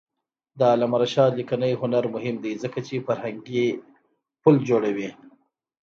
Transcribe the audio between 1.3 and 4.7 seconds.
لیکنی هنر مهم دی ځکه چې فرهنګي پل